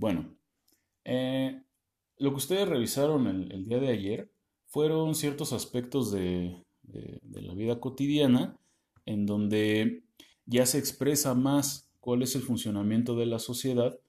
Bueno, 0.00 0.34
eh, 1.04 1.62
lo 2.16 2.30
que 2.30 2.36
ustedes 2.36 2.66
revisaron 2.66 3.26
el, 3.26 3.66
día 3.66 3.78
de 3.78 3.90
ayer 3.90 4.32
fueron 4.64 5.14
ciertos 5.14 5.52
aspectos 5.52 6.10
de, 6.10 6.64
la 6.84 7.52
vida 7.52 7.80
cotidiana 7.80 8.58
en 9.04 9.26
donde 9.26 10.04
ya 10.46 10.64
se 10.64 10.78
expresa 10.78 11.34
más 11.34 11.92
cuál 12.00 12.22
es 12.22 12.34
el 12.34 12.40
funcionamiento 12.40 13.14
de 13.14 13.26
la 13.26 13.38
sociedad 13.38 14.00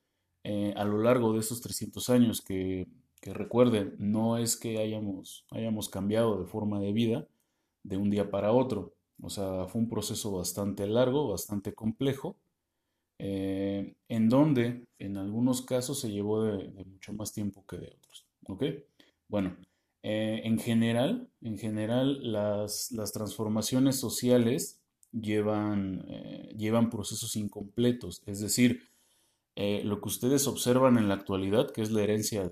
eh, 0.46 0.74
a 0.78 0.86
lo 0.86 1.00
largo 1.00 1.34
de 1.34 1.42
estos 1.42 1.60
300 1.60 2.10
años 2.10 2.40
que, 2.40 2.88
recuerden, 3.24 3.96
no 4.00 4.38
es 4.38 4.56
que 4.56 4.80
hayamos, 4.80 5.46
hayamos 5.52 5.90
cambiado 5.90 6.42
de 6.42 6.48
forma 6.48 6.80
de 6.80 6.94
vida 6.94 7.28
de 7.84 7.98
un 7.98 8.10
día 8.10 8.32
para 8.32 8.54
otro. 8.54 8.96
O 9.22 9.30
sea, 9.30 9.68
fue 9.68 9.82
un 9.82 9.90
proceso 9.90 10.32
bastante 10.32 10.88
largo, 10.88 11.28
bastante 11.28 11.74
complejo, 11.74 12.38
eh, 13.24 13.94
en 14.10 14.30
donde 14.30 14.88
en 14.98 15.16
algunos 15.16 15.62
casos 15.62 16.00
se 16.00 16.10
llevó 16.10 16.44
de, 16.44 16.72
mucho 16.86 17.14
más 17.14 17.32
tiempo 17.32 17.64
que 17.68 17.78
de 17.78 17.86
otros. 17.86 18.26
¿Ok? 18.48 18.64
Bueno, 19.28 19.58
eh, 20.02 20.42
en 20.44 20.58
general, 20.58 21.30
en 21.42 21.60
general 21.60 22.32
las, 22.32 22.90
transformaciones 23.14 23.98
sociales 23.98 24.82
llevan, 25.12 26.04
eh, 26.10 26.52
llevan 26.58 26.90
procesos 26.90 27.36
incompletos, 27.36 28.24
es 28.26 28.40
decir, 28.40 28.90
lo 29.56 30.02
que 30.02 30.10
ustedes 30.10 30.48
observan 30.48 30.98
en 30.98 31.08
la 31.08 31.14
actualidad, 31.14 31.70
que 31.70 31.84
es 31.84 31.92
la 31.92 32.02
herencia 32.02 32.52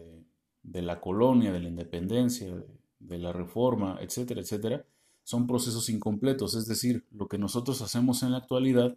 de, 0.62 0.81
la 0.84 1.01
colonia, 1.01 1.51
de 1.51 1.62
la 1.62 1.70
independencia, 1.70 2.63
de 2.99 3.17
la 3.17 3.34
reforma, 3.34 3.98
etcétera, 4.01 4.41
etcétera, 4.41 4.85
son 5.23 5.48
procesos 5.48 5.90
incompletos, 5.90 6.54
es 6.54 6.67
decir, 6.67 7.07
lo 7.09 7.27
que 7.27 7.40
nosotros 7.40 7.81
hacemos 7.81 8.21
en 8.21 8.34
la 8.34 8.38
actualidad 8.38 8.95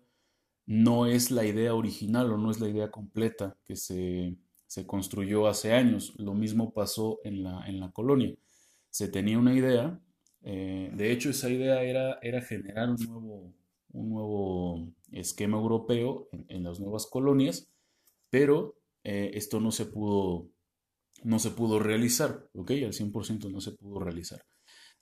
no 0.67 1.07
es 1.07 1.31
la 1.31 1.45
idea 1.45 1.75
original 1.75 2.33
o 2.33 2.37
no 2.37 2.51
es 2.51 2.61
la 2.61 2.69
idea 2.69 2.91
completa 2.91 3.57
que 3.65 3.77
se, 3.77 4.37
construyó 4.87 5.47
hace 5.49 5.75
años. 5.75 6.15
Lo 6.17 6.35
mismo 6.35 6.73
pasó 6.73 7.21
en 7.25 7.43
la, 7.43 7.67
en 7.67 7.81
la 7.81 7.91
colonia. 7.91 8.35
Se 8.91 9.09
tenía 9.09 9.39
una 9.39 9.55
idea, 9.55 10.01
eh, 10.43 10.91
de 10.95 11.13
hecho 11.13 11.31
esa 11.31 11.51
idea 11.51 11.83
era, 11.83 12.19
era 12.23 12.41
generar 12.41 12.91
un 12.91 12.97
nuevo, 12.97 13.55
un 13.93 14.11
nuevo 14.11 14.89
esquema 15.11 15.59
europeo 15.59 16.29
en, 16.49 16.65
las 16.65 16.81
nuevas 16.81 17.07
colonias, 17.07 17.69
pero 18.31 18.77
eh, 19.05 19.33
esto 19.35 19.61
no 19.61 19.73
se 19.73 19.87
pudo 19.87 20.49
no 21.25 21.39
se 21.39 21.51
pudo 21.51 21.79
realizar, 21.79 22.49
¿ok? 22.55 22.71
Al 22.71 22.93
100% 22.93 23.51
no 23.51 23.61
se 23.61 23.73
pudo 23.73 24.01
realizar. 24.01 24.45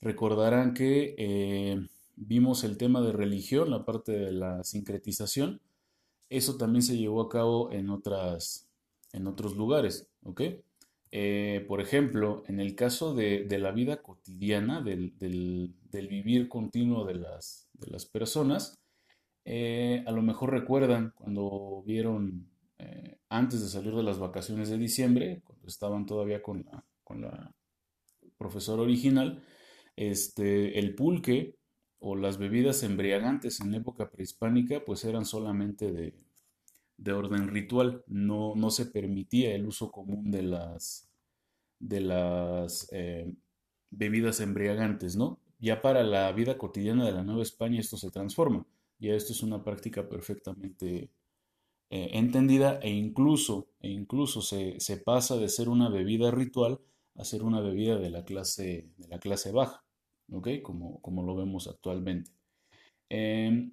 Recordarán 0.01 0.75
que 0.75 1.15
eh, 1.19 1.81
vimos 2.17 2.65
el 2.65 2.77
tema 2.77 3.01
de 3.01 3.13
religión, 3.13 3.71
la 3.71 3.85
parte 3.85 4.13
de 4.13 4.33
la 4.33 4.65
sincretización. 4.65 5.61
Eso 6.29 6.57
también 6.57 6.83
se 6.83 6.97
llevó 6.97 7.23
a 7.23 7.29
cabo 7.29 7.73
en, 7.73 7.91
otras, 7.91 8.69
en 9.13 9.27
otros 9.27 9.57
lugares, 9.57 10.09
¿ok? 10.23 10.43
Eh, 11.13 11.65
por 11.67 11.81
ejemplo, 11.81 12.45
en 12.47 12.61
el 12.61 12.77
caso 12.77 13.15
de, 13.15 13.47
la 13.59 13.73
vida 13.73 14.01
cotidiana, 14.01 14.81
del, 14.81 15.75
vivir 15.93 16.49
continuo 16.49 17.05
de 17.05 17.15
las, 17.17 17.69
de 17.73 17.91
las 17.91 18.07
personas, 18.07 18.79
eh, 19.45 20.05
a 20.07 20.13
lo 20.13 20.23
mejor 20.23 20.51
recuerdan 20.51 21.13
cuando 21.17 21.83
vieron 21.85 22.51
antes 23.31 23.63
de 23.63 23.69
salir 23.69 23.95
de 23.95 24.03
las 24.03 24.19
vacaciones 24.19 24.69
de 24.69 24.77
diciembre, 24.77 25.41
cuando 25.45 25.69
estaban 25.69 26.05
todavía 26.05 26.43
con 26.43 26.65
la, 26.65 26.85
con 27.05 27.23
la 27.23 27.55
profesora 28.37 28.83
original, 28.83 29.43
este, 29.97 30.79
el 30.79 30.95
pulque 30.95 31.55
o 32.01 32.17
las 32.17 32.39
bebidas 32.39 32.83
embriagantes 32.83 33.61
en 33.61 33.75
época 33.75 34.11
prehispánica 34.11 34.85
pues 34.85 35.05
eran 35.05 35.25
solamente 35.25 35.93
de, 35.93 37.13
orden 37.13 37.49
ritual, 37.49 38.05
no, 38.07 38.55
no, 38.57 38.71
se 38.71 38.87
permitía 38.87 39.55
el 39.55 39.67
uso 39.67 39.91
común 39.91 40.31
de 40.31 40.43
las, 40.43 41.09
de 41.79 42.01
las 42.01 42.89
eh, 42.93 43.33
bebidas 43.91 44.41
embriagantes, 44.41 45.17
¿no? 45.17 45.39
Ya 45.59 45.83
para 45.83 46.03
la 46.03 46.31
vida 46.33 46.57
cotidiana 46.59 47.05
de 47.05 47.13
la 47.13 47.23
Nueva 47.23 47.43
España 47.43 47.81
esto 47.81 47.97
se 47.97 48.11
transforma, 48.11 48.67
ya 48.99 49.15
esto 49.15 49.33
es 49.33 49.43
una 49.43 49.63
práctica 49.63 50.09
perfectamente 50.09 51.11
eh, 51.91 52.11
entendida 52.13 52.79
e 52.83 52.91
incluso, 52.91 53.69
e 53.81 53.89
incluso 53.91 54.43
se, 54.43 54.79
se, 54.79 54.97
pasa 54.97 55.37
de 55.37 55.49
ser 55.49 55.69
una 55.69 55.89
bebida 55.89 56.31
ritual 56.31 56.81
a 57.17 57.25
ser 57.25 57.43
una 57.43 57.61
bebida 57.61 57.99
de 57.99 58.11
la 58.11 58.25
clase, 58.25 58.91
de 58.97 59.09
la 59.09 59.19
clase 59.19 59.53
baja. 59.53 59.85
Como, 60.63 61.01
como 61.01 61.23
lo 61.23 61.35
vemos 61.35 61.67
actualmente. 61.67 62.31
Em, 63.09 63.73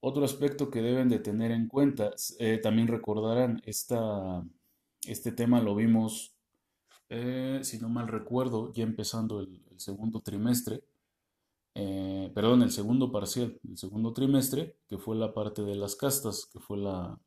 otro 0.00 0.24
aspecto 0.24 0.70
que 0.70 0.82
deben 0.82 1.08
de 1.08 1.18
tener 1.18 1.50
en 1.50 1.68
cuenta, 1.68 2.10
eh, 2.38 2.58
también 2.62 2.88
recordarán, 2.88 3.62
esta, 3.64 4.44
este 5.06 5.32
tema 5.32 5.60
lo 5.60 5.74
vimos, 5.74 6.34
eh, 7.10 7.60
si 7.62 7.78
no 7.78 7.88
mal 7.88 8.08
recuerdo, 8.08 8.72
ya 8.72 8.84
empezando 8.84 9.40
el, 9.40 9.62
segundo 9.76 10.20
trimestre, 10.20 10.82
eh, 11.74 12.30
perdón, 12.34 12.62
el 12.62 12.70
segundo 12.70 13.10
parcial, 13.10 13.58
el 13.68 13.76
segundo 13.76 14.12
trimestre, 14.12 14.76
que 14.88 14.98
fue 14.98 15.16
la 15.16 15.34
parte 15.34 15.62
de 15.62 15.74
las 15.74 15.96
castas, 15.96 16.46
que 16.46 16.60
fue 16.60 16.78
la, 16.78 17.18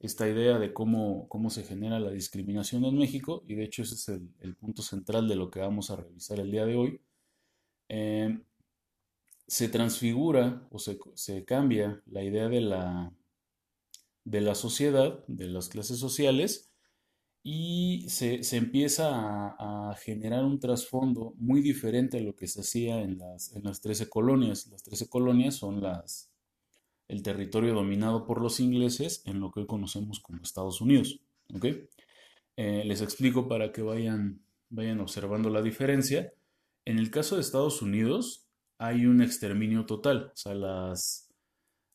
esta 0.00 0.28
idea 0.28 0.58
de 0.58 0.72
cómo, 0.72 1.28
cómo 1.28 1.50
se 1.50 1.64
genera 1.64 1.98
la 2.00 2.10
discriminación 2.10 2.84
en 2.84 2.98
México, 2.98 3.42
y 3.46 3.54
de 3.54 3.64
hecho 3.64 3.82
ese 3.82 3.94
es 3.94 4.08
el 4.40 4.56
punto 4.56 4.82
central 4.82 5.28
de 5.28 5.36
lo 5.36 5.50
que 5.50 5.60
vamos 5.60 5.90
a 5.90 5.96
revisar 5.96 6.40
el 6.40 6.50
día 6.50 6.66
de 6.66 6.76
hoy. 6.76 7.00
Eh, 7.94 8.38
se 9.46 9.68
transfigura 9.68 10.66
o 10.70 10.78
se, 10.78 11.44
cambia 11.44 12.02
la 12.06 12.24
idea 12.24 12.48
de 12.48 12.62
la, 12.62 13.12
de 14.24 14.40
la 14.40 14.54
sociedad, 14.54 15.22
de 15.26 15.48
las 15.48 15.68
clases 15.68 15.98
sociales, 15.98 16.70
y 17.42 18.06
se, 18.08 18.40
empieza 18.56 19.10
a, 19.58 19.94
generar 20.00 20.42
un 20.42 20.58
trasfondo 20.58 21.34
muy 21.36 21.60
diferente 21.60 22.16
a 22.16 22.22
lo 22.22 22.34
que 22.34 22.46
se 22.46 22.62
hacía 22.62 23.02
en 23.02 23.18
las, 23.18 23.54
en 23.54 23.64
las 23.64 23.82
13 23.82 24.08
colonias. 24.08 24.68
Las 24.68 24.82
13 24.84 25.10
colonias 25.10 25.56
son 25.56 25.82
las, 25.82 26.30
el 27.08 27.22
territorio 27.22 27.74
dominado 27.74 28.24
por 28.24 28.40
los 28.40 28.58
ingleses 28.58 29.22
en 29.26 29.38
lo 29.38 29.50
que 29.50 29.60
hoy 29.60 29.66
conocemos 29.66 30.18
como 30.20 30.40
Estados 30.42 30.80
Unidos. 30.80 31.20
Eh, 32.56 32.84
les 32.86 33.02
explico 33.02 33.46
para 33.48 33.70
que 33.70 33.82
vayan, 33.82 34.40
vayan 34.70 35.00
observando 35.00 35.50
la 35.50 35.60
diferencia. 35.60 36.32
En 36.84 36.98
el 36.98 37.10
caso 37.10 37.36
de 37.36 37.42
Estados 37.42 37.82
Unidos 37.82 38.48
hay 38.78 39.06
un 39.06 39.22
exterminio 39.22 39.86
total, 39.86 40.32
o 40.32 40.36
sea, 40.36 40.54
las, 40.54 41.32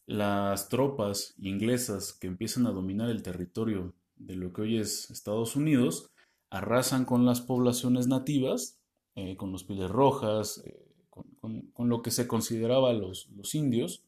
las 0.06 0.70
tropas 0.70 1.34
inglesas 1.38 2.14
que 2.14 2.28
empiezan 2.28 2.66
a 2.66 2.72
dominar 2.72 3.10
el 3.10 3.24
territorio 3.24 3.94
de 4.16 4.36
lo 4.36 4.54
que 4.54 4.62
hoy 4.62 4.78
es 4.78 5.12
Estados 5.12 5.56
Unidos 5.56 6.10
arrasan 6.50 7.04
con 7.04 7.26
las 7.26 7.42
poblaciones 7.42 8.08
nativas, 8.08 8.80
eh, 9.16 9.36
con 9.36 9.52
los 9.52 9.66
piles 9.66 9.90
rojas, 9.90 10.64
eh, 10.66 10.88
con, 11.10 11.90
lo 11.90 12.02
que 12.02 12.12
se 12.12 12.28
consideraba 12.28 12.94
los, 12.94 13.30
los 13.36 13.54
indios, 13.56 14.04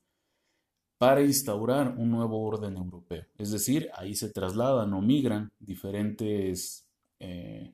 para 0.98 1.22
instaurar 1.22 1.96
un 1.98 2.12
nuevo 2.12 2.42
orden 2.46 2.78
europeo. 2.78 3.26
Es 3.38 3.52
decir, 3.52 3.90
ahí 3.96 4.16
se 4.16 4.30
trasladan 4.30 4.94
o 4.94 5.02
migran 5.02 5.50
diferentes 5.60 6.86
eh, 7.20 7.74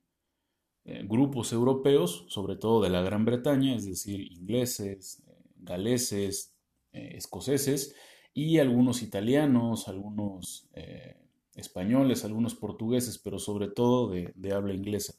grupos 0.85 1.51
europeos, 1.51 2.25
sobre 2.28 2.56
todo 2.56 2.81
de 2.81 2.90
la 2.90 3.01
Gran 3.01 3.25
Bretaña, 3.25 3.75
es 3.75 3.85
decir, 3.85 4.31
ingleses, 4.31 5.23
eh, 5.28 5.34
galeses, 5.57 6.53
eh, 6.94 7.13
escoceses 7.16 7.96
y 8.34 8.59
algunos 8.59 9.01
italianos, 9.01 9.88
algunos 9.88 10.69
españoles, 11.56 12.25
algunos 12.25 12.53
portugueses, 12.53 13.18
pero 13.18 13.40
sobre 13.40 13.69
todo 13.69 14.09
de, 14.09 14.53
habla 14.53 14.74
inglesa. 14.74 15.16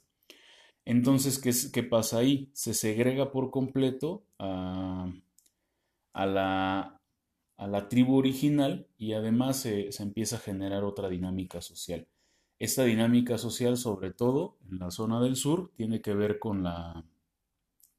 Entonces, 0.84 1.38
¿qué, 1.38 1.50
¿qué, 1.72 1.82
pasa 1.82 2.18
ahí? 2.18 2.50
Se 2.52 2.74
segrega 2.74 3.32
por 3.32 3.50
completo 3.50 4.26
a, 4.38 5.10
la, 6.14 7.00
a 7.56 7.66
la, 7.66 7.88
tribu 7.88 8.16
original 8.16 8.86
y 8.98 9.14
además 9.14 9.60
se 9.60 10.02
empieza 10.02 10.36
a 10.36 10.40
generar 10.40 10.84
otra 10.84 11.08
dinámica 11.08 11.62
social. 11.62 12.06
Esta 12.58 12.84
dinámica 12.84 13.36
social, 13.36 13.76
sobre 13.76 14.12
todo 14.12 14.56
en 14.70 14.78
la 14.78 14.90
zona 14.90 15.20
del 15.20 15.36
sur, 15.36 15.72
tiene 15.76 16.00
que 16.00 16.14
ver 16.14 16.38
con 16.38 16.62
la, 16.62 17.04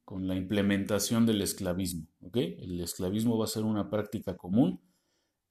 con 0.04 0.27
la 0.27 0.36
implementación 0.36 1.25
del 1.25 1.42
esclavismo. 1.42 2.07
El 2.33 2.81
esclavismo 2.81 3.38
va 3.38 3.45
a 3.45 3.50
ser 3.50 3.63
una 3.63 3.89
práctica 3.89 4.36
común 4.36 4.81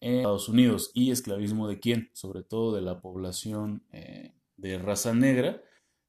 en 0.00 0.16
Estados 0.16 0.48
Unidos. 0.48 0.90
¿Y 0.94 1.12
esclavismo 1.12 1.68
de 1.68 1.78
quién? 1.78 2.10
Sobre 2.14 2.42
todo 2.42 2.74
de 2.74 2.82
la 2.82 3.00
población 3.00 3.84
eh, 3.92 4.34
de 4.56 4.78
raza 4.78 5.14
negra 5.14 5.62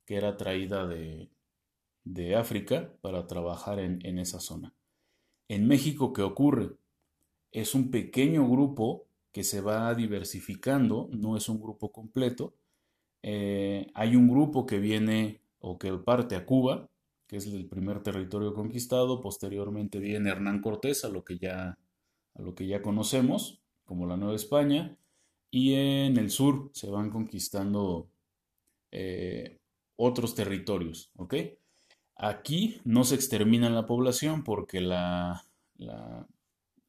que 0.05 0.15
era 0.15 0.38
traída 0.38 0.88
de, 0.88 1.29
África 2.38 2.94
para 3.01 3.27
trabajar 3.27 3.79
en, 3.79 3.99
en 4.05 4.17
esa 4.17 4.39
zona. 4.39 4.73
En 5.49 5.67
México, 5.67 6.13
¿qué 6.13 6.21
ocurre? 6.21 6.77
Es 7.51 7.75
un 7.75 7.91
pequeño 7.91 8.49
grupo 8.49 9.07
que 9.33 9.44
se 9.44 9.59
va 9.59 9.94
diversificando, 9.94 11.09
no 11.11 11.35
es 11.35 11.49
un 11.49 11.59
grupo 11.61 11.91
completo, 11.91 12.55
eh, 13.23 13.87
hay 13.93 14.15
un 14.15 14.27
grupo 14.27 14.65
que 14.65 14.79
viene 14.79 15.41
o 15.59 15.77
que 15.77 15.91
parte 15.93 16.35
a 16.35 16.45
Cuba, 16.45 16.89
que 17.27 17.37
es 17.37 17.47
el 17.47 17.67
primer 17.67 18.01
territorio 18.01 18.53
conquistado. 18.53 19.21
Posteriormente 19.21 19.99
viene 19.99 20.29
Hernán 20.29 20.61
Cortés, 20.61 21.03
a 21.05 21.09
lo 21.09 21.23
que 21.23 21.37
ya, 21.37 21.77
a 22.35 22.41
lo 22.41 22.55
que 22.55 22.67
ya 22.67 22.81
conocemos 22.81 23.61
como 23.85 24.05
la 24.05 24.17
Nueva 24.17 24.35
España. 24.35 24.97
y 25.49 25.73
en 25.75 26.17
el 26.17 26.29
sur 26.29 26.69
se 26.73 26.89
van 26.89 27.09
conquistando 27.09 28.09
eh, 28.91 29.59
otros 29.95 30.35
territorios. 30.35 31.11
Aquí 32.15 32.81
no 32.83 33.03
se 33.03 33.15
extermina 33.15 33.69
la 33.69 33.85
población 33.85 34.43
porque 34.43 34.81
la, 34.81 35.45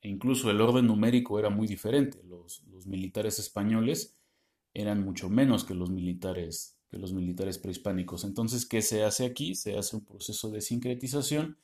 incluso 0.02 0.50
el 0.50 0.60
orden 0.60 0.86
numérico 0.86 1.38
era 1.38 1.50
muy 1.50 1.66
diferente. 1.66 2.20
Los, 2.24 2.62
militares 2.86 3.38
españoles 3.38 4.18
eran 4.80 5.04
mucho 5.04 5.28
menos 5.28 5.64
que 5.64 5.75
los 5.75 5.90
militares, 5.90 6.78
que 6.88 6.98
los 6.98 7.12
militares 7.12 7.58
prehispánicos. 7.58 8.22
Entonces, 8.22 8.64
¿qué 8.64 8.80
se 8.80 9.02
hace 9.02 9.26
aquí? 9.26 9.56
Se 9.56 9.76
hace 9.76 9.96
un 9.96 10.04
proceso 10.04 10.50
de 10.50 10.60
sincretización 10.60 11.58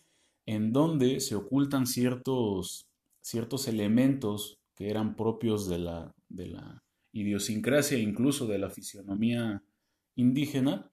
en 0.46 0.72
donde 0.72 1.20
se 1.20 1.36
ocultan 1.36 1.86
ciertos, 1.86 2.88
ciertos 3.20 3.68
elementos 3.68 4.58
que 4.74 4.90
eran 4.90 5.14
propios 5.14 5.68
de 5.68 5.78
la, 5.78 6.14
de 6.28 6.46
la 6.46 6.82
idiosincrasia, 7.12 7.98
incluso 7.98 8.48
de 8.48 8.58
la 8.58 8.68
fisionomía 8.68 9.62
indígena, 10.16 10.90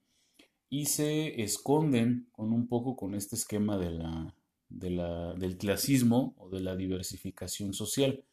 y 0.70 0.86
se 0.86 1.42
esconden 1.42 2.28
con 2.30 2.52
un 2.52 2.68
poco 2.68 2.96
con 2.96 3.14
este 3.16 3.34
esquema 3.34 3.76
de 3.76 3.90
la, 3.90 4.34
del 4.68 5.58
clasismo 5.58 6.34
o 6.38 6.48
de 6.48 6.60
la 6.60 6.76
diversificación 6.76 7.74
social. 7.74 8.24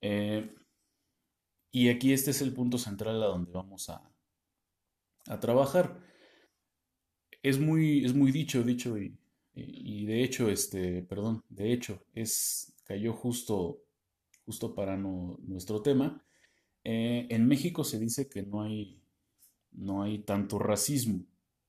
Eh, 0.00 0.54
y 1.72 1.88
aquí 1.88 2.12
este 2.12 2.30
es 2.32 2.42
el 2.42 2.52
punto 2.52 2.78
central 2.78 3.22
a 3.22 3.26
donde 3.26 3.52
vamos 3.52 3.88
a, 3.90 4.10
a 5.26 5.40
trabajar. 5.40 6.00
Es 7.42 7.58
muy, 7.58 8.04
es 8.04 8.14
muy 8.14 8.32
dicho, 8.32 8.62
dicho 8.62 8.98
y, 8.98 9.16
y, 9.54 10.06
de 10.06 10.22
hecho, 10.22 10.48
este, 10.50 11.02
perdón, 11.02 11.42
de 11.48 11.72
hecho, 11.72 12.02
es, 12.14 12.74
cayó 12.84 13.12
justo, 13.12 13.82
justo 14.44 14.74
para 14.74 14.96
nuestro 14.96 15.82
tema. 15.82 16.24
Eh, 16.84 17.26
en 17.30 17.46
México 17.46 17.84
se 17.84 17.98
dice 17.98 18.28
que 18.28 18.42
no 18.42 18.62
hay, 18.62 19.02
no 19.72 20.02
hay 20.02 20.20
tanto 20.20 20.58
racismo, 20.58 21.24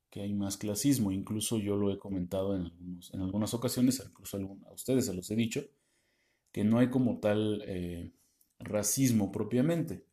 que 0.09 0.21
hay 0.21 0.33
más 0.33 0.57
clasismo. 0.57 1.11
Incluso 1.11 1.57
yo 1.57 1.77
lo 1.77 1.91
he 1.91 1.97
comentado 1.97 2.55
en, 2.55 2.71
en 3.13 3.21
algunas 3.21 3.53
ocasiones, 3.53 4.01
incluso 4.05 4.37
a 4.65 4.73
ustedes 4.73 5.05
se 5.05 5.13
los 5.13 5.29
he 5.31 5.35
dicho, 5.35 5.63
que 6.51 6.63
no 6.63 6.79
hay 6.79 6.89
como 6.89 7.19
tal 7.19 7.63
eh, 7.65 8.11
racismo 8.63 9.31
propiamente, 9.31 10.03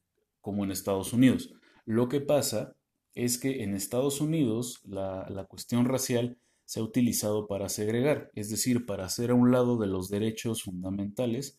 como 0.41 0.65
en 0.65 0.71
Estados 0.71 1.13
Unidos. 1.13 1.55
Lo 1.85 2.09
que 2.09 2.21
pasa 2.21 2.75
es 3.15 3.39
que 3.39 3.63
en 3.63 3.75
Estados 3.75 4.21
Unidos 4.21 4.81
la, 4.85 5.27
la 5.29 5.45
cuestión 5.45 5.85
racial 5.85 6.39
se 6.65 6.81
ha 6.81 6.83
utilizado 6.83 7.47
para 7.47 7.71
segregar, 7.71 8.31
es 8.35 8.51
decir, 8.51 8.85
para 8.85 9.07
hacer 9.07 9.31
a 9.31 9.35
un 9.35 9.51
lado 9.51 9.79
de 9.79 9.87
los 9.87 10.11
derechos 10.11 10.65
fundamentales 10.65 11.59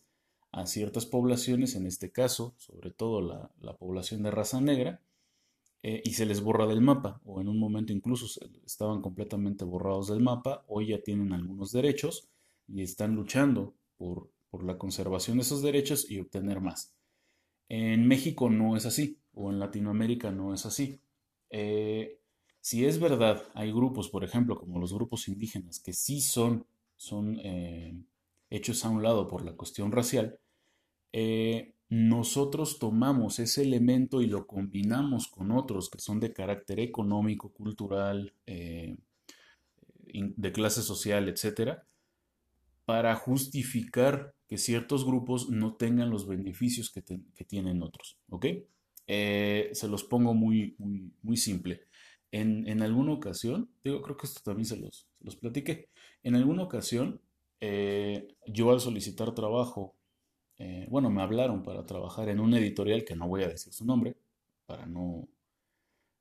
a 0.52 0.66
ciertas 0.66 1.06
poblaciones, 1.06 1.74
en 1.74 1.86
este 1.86 2.10
caso, 2.10 2.54
sobre 2.58 2.90
todo 2.90 3.20
la, 3.20 3.76
población 3.76 4.22
de 4.22 4.30
raza 4.30 4.60
negra, 4.60 5.00
eh, 5.82 6.02
y 6.04 6.12
se 6.12 6.26
les 6.26 6.42
borra 6.42 6.66
del 6.66 6.80
mapa, 6.80 7.20
o 7.24 7.40
en 7.40 7.48
un 7.48 7.58
momento 7.58 7.92
incluso 7.92 8.26
estaban 8.66 9.00
completamente 9.00 9.64
borrados 9.64 10.08
del 10.08 10.20
mapa, 10.20 10.64
hoy 10.68 10.88
ya 10.88 11.02
tienen 11.02 11.32
algunos 11.32 11.72
derechos 11.72 12.28
y 12.68 12.82
están 12.82 13.14
luchando 13.14 13.74
por, 13.96 14.28
la 14.58 14.78
conservación 14.78 15.36
de 15.36 15.42
esos 15.42 15.62
derechos 15.62 16.10
y 16.10 16.18
obtener 16.18 16.60
más. 16.60 16.92
En 17.68 18.08
México 18.08 18.50
no 18.50 18.76
es 18.76 18.84
así, 18.84 19.18
o 19.32 19.50
en 19.50 19.60
Latinoamérica 19.60 20.32
no 20.32 20.52
es 20.52 20.66
así. 20.66 21.00
Eh, 21.50 22.18
si 22.60 22.84
es 22.84 22.98
verdad, 22.98 23.42
hay 23.54 23.72
grupos, 23.72 24.08
por 24.08 24.24
ejemplo, 24.24 24.58
como 24.58 24.80
los 24.80 24.92
grupos 24.92 25.28
indígenas, 25.28 25.80
que 25.80 25.92
sí 25.92 26.20
son, 26.20 26.66
son 26.96 27.38
eh, 27.42 27.94
hechos 28.50 28.84
a 28.84 28.90
un 28.90 29.02
lado 29.02 29.28
por 29.28 29.44
la 29.44 29.52
cuestión 29.52 29.92
racial, 29.92 30.38
eh, 31.12 31.74
nosotros 31.88 32.78
tomamos 32.78 33.38
ese 33.38 33.62
elemento 33.62 34.20
y 34.20 34.26
lo 34.26 34.46
combinamos 34.46 35.28
con 35.28 35.50
otros 35.50 35.90
que 35.90 35.98
son 35.98 36.20
de 36.20 36.32
carácter 36.32 36.78
económico, 36.78 37.52
cultural, 37.52 38.32
de 38.46 38.96
clase 40.52 40.82
social, 40.82 41.28
etcétera, 41.28 41.84
para 42.90 43.14
justificar 43.14 44.34
que 44.48 44.58
ciertos 44.58 45.04
grupos 45.06 45.48
no 45.48 45.76
tengan 45.76 46.10
los 46.10 46.26
beneficios 46.26 46.90
que, 46.90 47.02
tienen 47.44 47.84
otros. 47.84 48.18
¿Ok? 48.30 48.46
se 49.06 49.88
los 49.88 50.02
pongo 50.02 50.34
muy, 50.34 50.74
muy, 51.22 51.36
simple. 51.36 51.82
En, 52.32 52.82
alguna 52.82 53.12
ocasión, 53.12 53.70
digo, 53.84 54.02
creo 54.02 54.16
que 54.16 54.26
esto 54.26 54.40
también 54.42 54.66
se 54.66 54.76
los, 54.76 55.06
los 55.20 55.36
platiqué, 55.36 55.88
en 56.24 56.34
alguna 56.34 56.64
ocasión 56.64 57.20
eh, 57.60 58.26
yo 58.44 58.72
al 58.72 58.80
solicitar 58.80 59.32
trabajo, 59.36 59.94
eh, 60.58 60.88
bueno, 60.90 61.10
me 61.10 61.22
hablaron 61.22 61.62
para 61.62 61.86
trabajar 61.86 62.28
en 62.28 62.40
un 62.40 62.52
editorial, 62.54 63.04
que 63.04 63.14
no 63.14 63.28
voy 63.28 63.44
a 63.44 63.48
decir 63.48 63.72
su 63.72 63.84
nombre, 63.84 64.16
para 64.66 64.84
no, 64.84 65.28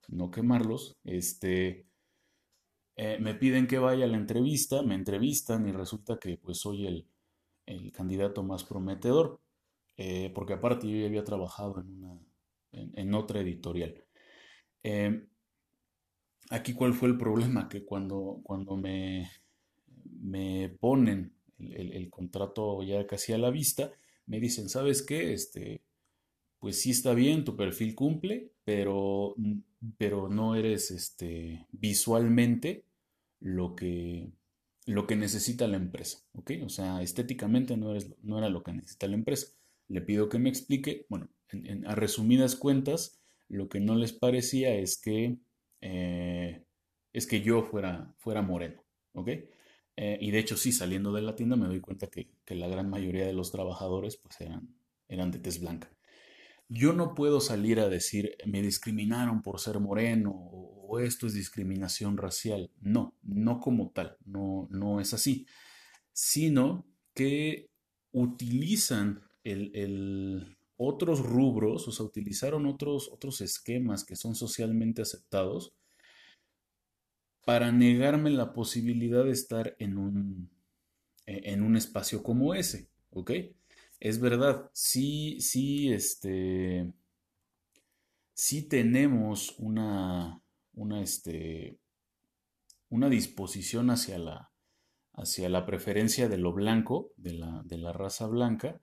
no 0.07 0.30
quemarlos, 0.30 0.98
este, 1.04 1.88
eh, 3.01 3.18
me 3.19 3.34
piden 3.36 3.68
que 3.68 3.80
vaya 3.80 4.06
a 4.06 4.07
la 4.07 4.18
entrevista, 4.18 4.81
me 4.81 4.96
entrevistan 4.96 5.68
y 5.68 5.72
resulta 5.72 6.19
que 6.19 6.38
pues 6.38 6.57
soy 6.60 6.88
el, 6.88 7.06
candidato 7.94 8.44
más 8.44 8.63
prometedor, 8.63 9.40
porque 10.34 10.54
aparte 10.54 10.90
yo 10.90 10.98
ya 10.98 11.06
había 11.06 11.24
trabajado 11.24 11.80
en, 11.81 12.04
una, 12.04 12.19
en, 12.72 13.13
otra 13.13 13.42
editorial. 13.42 14.04
Aquí 16.50 16.74
cuál 16.74 16.94
fue 16.94 17.10
el 17.10 17.18
problema, 17.18 17.69
que 17.69 17.86
cuando, 17.86 18.40
cuando 18.44 18.75
me, 18.75 19.30
me 20.19 20.69
ponen 20.69 21.34
el, 21.60 22.10
contrato 22.10 22.81
ya 22.81 23.06
casi 23.06 23.34
a 23.34 23.38
la 23.38 23.52
vista, 23.52 23.92
me 24.25 24.40
dicen, 24.40 24.68
¿sabes 24.68 25.04
qué? 25.04 25.34
Este, 25.34 25.84
pues 26.57 26.81
sí 26.81 26.92
está 26.92 27.13
bien, 27.13 27.44
tu 27.44 27.56
perfil 27.56 27.94
cumple, 27.94 28.52
pero, 28.63 29.36
pero 29.98 30.28
no 30.28 30.56
eres 30.56 30.90
este, 30.90 31.68
visualmente 31.72 32.86
lo 33.40 33.76
que, 33.76 34.32
lo 34.86 35.08
que 35.08 35.16
necesita 35.16 35.68
la 35.68 35.78
empresa, 35.78 36.20
¿ok? 36.34 36.52
O 36.64 36.70
sea, 36.70 37.02
estéticamente 37.02 37.78
no, 37.78 37.94
no 38.22 38.38
era 38.38 38.50
lo 38.50 38.64
que 38.64 38.74
necesita 38.74 39.08
la 39.08 39.16
empresa. 39.16 39.48
Le 39.88 40.02
pido 40.02 40.30
que 40.30 40.40
me 40.40 40.50
explique, 40.50 41.06
bueno, 41.10 41.30
a 41.86 41.96
resumidas 41.96 42.56
cuentas, 42.56 43.20
lo 43.48 43.70
que 43.70 43.80
no 43.80 43.96
les 43.96 44.14
parecía 44.14 44.76
es 44.76 45.02
que 45.02 45.40
eh, 45.82 46.64
es 47.14 47.28
que 47.28 47.42
yo 47.42 47.64
fuera, 47.64 48.14
fuera 48.18 48.42
moreno, 48.42 48.84
¿ok? 49.14 49.30
Eh, 49.96 50.18
y 50.22 50.32
de 50.32 50.40
hecho 50.40 50.58
sí, 50.58 50.72
saliendo 50.72 51.12
de 51.12 51.22
la 51.22 51.36
tienda 51.36 51.56
me 51.56 51.68
doy 51.68 51.82
cuenta 51.82 52.08
que, 52.08 52.30
la 52.48 52.68
gran 52.68 52.90
mayoría 52.90 53.26
de 53.26 53.34
los 53.34 53.52
trabajadores 53.52 54.18
pues 54.18 54.42
eran, 54.42 54.76
eran 55.08 55.32
de 55.32 55.40
tez 55.40 55.60
blanca. 55.60 55.92
Yo 56.69 56.94
no 56.94 57.16
puedo 57.16 57.42
salir 57.42 57.80
a 57.80 57.89
decir 57.89 58.38
me 58.45 58.62
discriminaron 58.62 59.42
por 59.42 59.60
ser 59.60 59.80
moreno 59.80 60.31
o, 60.31 60.99
esto 60.99 61.28
es 61.28 61.33
discriminación 61.33 62.18
racial. 62.18 62.71
No, 62.81 63.16
no 63.21 63.59
como 63.59 63.92
tal, 63.92 64.18
no, 64.26 64.68
no 64.71 64.99
es 64.99 65.14
así, 65.14 65.45
sino 66.14 66.88
que 67.14 67.69
utilizan 68.11 69.21
el, 69.44 70.57
otros 70.78 71.19
rubros, 71.21 71.88
o 71.88 71.92
sea, 71.92 72.06
utilizaron 72.06 72.66
otros, 72.66 73.09
otros 73.11 73.42
esquemas 73.42 74.04
que 74.04 74.16
son 74.16 74.35
socialmente 74.35 75.02
aceptados 75.02 75.73
para 77.45 77.71
negarme 77.71 78.31
la 78.31 78.54
posibilidad 78.54 79.26
de 79.26 79.31
estar 79.31 79.76
en 79.80 79.97
un, 79.97 80.49
en 81.26 81.64
un 81.64 81.78
espacio 81.78 82.23
como 82.23 82.54
ese, 82.54 82.90
¿ok? 83.11 83.31
Es 84.00 84.20
verdad, 84.20 84.70
sí, 84.74 85.42
sí, 85.42 85.92
este, 85.92 86.94
sí 88.34 88.64
tenemos 88.64 89.56
una, 89.60 90.42
una, 90.74 91.02
este, 91.02 91.80
una 92.90 93.10
disposición 93.10 93.90
hacia 93.90 94.18
la, 94.18 94.52
hacia 95.14 95.50
la 95.50 95.66
preferencia 95.66 96.30
de 96.30 96.38
lo 96.38 96.54
blanco, 96.54 97.12
de 97.18 97.34
la, 97.34 97.62
de 97.66 97.78
la 97.78 97.92
raza 97.92 98.28
blanca, 98.28 98.82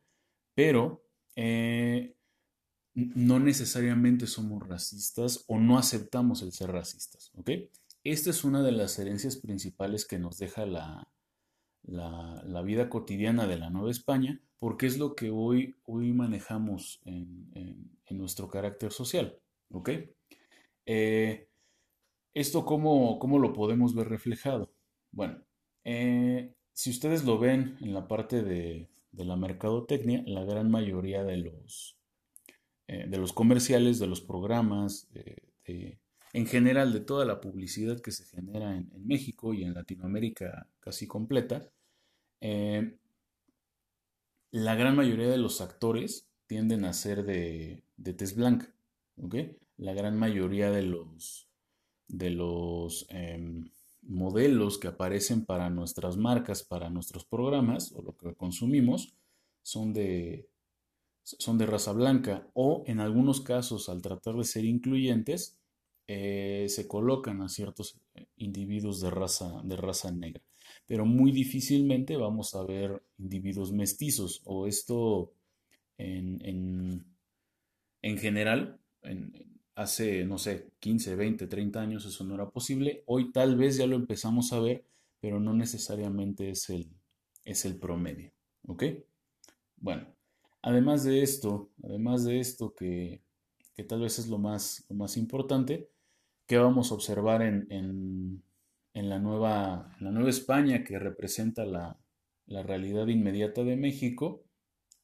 pero 0.55 1.03
eh, 1.35 2.17
no 2.95 3.39
necesariamente 3.39 4.27
somos 4.27 4.67
racistas 4.67 5.45
o 5.49 5.59
no 5.59 5.79
aceptamos 5.79 6.43
el 6.43 6.53
ser 6.53 6.71
racistas, 6.73 7.31
¿ok? 7.37 7.51
Esta 8.05 8.31
es 8.31 8.45
una 8.45 8.63
de 8.63 8.73
las 8.73 8.99
herencias 8.99 9.37
principales 9.37 10.07
que 10.07 10.19
nos 10.19 10.39
deja 10.39 10.65
la, 10.65 11.09
la, 11.83 12.63
vida 12.63 12.89
cotidiana 12.89 13.47
de 13.47 13.59
la 13.59 13.71
Nueva 13.71 13.91
España, 13.91 14.41
porque 14.59 14.87
es 14.87 14.99
lo 14.99 15.15
que 15.15 15.31
hoy, 15.31 15.75
hoy 15.85 16.13
manejamos 16.13 17.01
en, 17.05 17.95
nuestro 18.11 18.49
carácter 18.49 18.93
social, 18.93 19.39
¿ok? 19.71 19.91
Eh, 20.87 21.49
¿Esto 22.33 22.65
cómo, 22.65 23.19
cómo, 23.19 23.39
lo 23.39 23.53
podemos 23.53 23.95
ver 23.95 24.09
reflejado? 24.09 24.73
Bueno, 25.11 25.43
eh, 25.85 26.55
si 26.73 26.91
ustedes 26.91 27.25
lo 27.25 27.39
ven 27.39 27.77
en 27.81 27.93
la 27.93 28.09
parte 28.09 28.43
de, 28.43 28.89
de 29.13 29.25
la 29.25 29.37
mercadotecnia, 29.37 30.23
la 30.27 30.45
gran 30.45 30.71
mayoría 30.71 31.25
de 31.25 31.37
los, 31.39 31.99
eh, 32.87 33.07
de 33.07 33.19
los 33.19 33.33
comerciales, 33.33 33.99
de 33.99 34.07
los 34.07 34.21
programas, 34.21 35.09
en 35.65 36.47
general 36.47 36.93
de 36.93 37.01
toda 37.01 37.25
la 37.25 37.41
publicidad 37.41 38.01
que 38.01 38.13
se 38.13 38.25
genera 38.25 38.77
en, 38.77 38.91
México 39.05 39.53
y 39.53 39.65
en 39.65 39.75
Latinoamérica 39.75 40.69
casi 40.81 41.07
completa, 41.07 41.69
la 44.57 44.75
gran 44.75 44.97
mayoría 44.97 45.29
de 45.29 45.37
los 45.37 45.61
actores 45.61 46.31
tienden 46.47 46.87
a 46.87 46.95
ser 46.95 47.25
de, 47.25 47.83
de 47.99 48.15
tez 48.15 48.35
blanca. 48.35 48.73
La 49.77 49.93
gran 49.93 50.19
mayoría 50.19 50.71
de 50.71 50.83
los, 50.83 51.51
de 52.09 52.31
los 52.31 53.07
em, 53.11 53.71
modelos 54.01 54.79
que 54.79 54.89
aparecen 54.89 55.45
para 55.45 55.69
nuestras 55.69 56.17
marcas, 56.17 56.63
para 56.63 56.89
nuestros 56.89 57.27
programas 57.27 57.93
o 57.93 58.01
lo 58.01 58.17
que 58.17 58.35
consumimos, 58.35 59.15
son 59.63 59.93
de, 59.93 60.49
son 61.23 61.59
de 61.59 61.67
raza 61.67 61.93
blanca 61.93 62.49
o 62.55 62.83
en 62.87 63.01
algunos 63.01 63.43
casos 63.43 63.91
al 63.91 64.01
tratar 64.01 64.37
de 64.37 64.45
ser 64.45 64.65
incluyentes 64.65 65.59
eh, 66.07 66.67
se 66.71 66.89
colocan 66.89 67.43
a 67.43 67.51
ciertos 67.51 68.01
eh, 68.15 68.27
individuos 68.37 69.03
de 69.03 69.11
raza, 69.11 69.61
de 69.65 69.77
raza 69.77 70.13
negra. 70.13 70.43
Pero 70.87 71.05
muy 71.05 71.33
difícilmente 71.33 72.17
vamos 72.17 72.55
a 72.55 72.63
ver 72.65 73.03
individuos 73.19 73.73
mestizos 73.73 74.43
o 74.45 74.67
esto 74.67 75.33
en, 75.99 77.05
en, 78.03 78.19
general, 78.19 78.79
hace, 79.75 80.25
no 80.25 80.39
sé, 80.39 80.71
15, 80.79 81.17
20, 81.17 81.47
30 81.47 81.81
años 81.81 82.07
eso 82.07 82.25
no 82.25 82.35
era 82.35 82.51
posible. 82.51 83.03
Hoy 83.07 83.33
tal 83.33 83.57
vez 83.57 83.77
ya 83.77 83.87
lo 83.87 83.97
empezamos 83.97 84.53
a 84.53 84.61
ver, 84.61 84.85
pero 85.21 85.41
no 85.41 85.55
necesariamente 85.55 86.51
es 86.51 86.71
el, 86.71 86.89
es 87.45 87.65
el 87.65 87.77
promedio. 87.77 88.33
¿Ok? 88.67 88.85
Bueno, 89.77 90.07
además 90.63 91.05
de 91.05 91.23
esto, 91.23 91.71
además 91.83 92.25
de 92.25 92.41
esto 92.41 92.75
que, 92.75 93.23
que 93.75 93.85
tal 93.85 94.01
vez 94.01 94.19
es 94.19 94.29
lo 94.29 94.39
más, 94.39 94.85
lo 94.89 94.97
más 94.97 95.17
importante, 95.17 95.91
que 96.47 96.57
vamos 96.59 96.91
a 96.91 96.95
observar 96.95 97.43
en, 97.43 97.67
en, 97.71 98.43
en 98.97 99.11
la, 99.11 99.19
nueva, 99.19 99.95
la 100.01 100.11
nueva 100.11 100.31
España 100.31 100.83
que 100.83 100.99
representa 100.99 101.67
la, 101.67 101.99
la 102.47 102.63
realidad 102.63 103.09
inmediata 103.09 103.63
de 103.63 103.77
México, 103.77 104.43